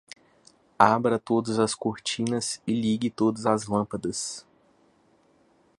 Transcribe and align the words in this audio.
Abra 0.79 1.19
todas 1.19 1.59
as 1.59 1.75
cortinas 1.75 2.59
e 2.65 2.73
ligue 2.73 3.11
todas 3.11 3.45
as 3.45 3.67
lâmpadas 3.67 4.43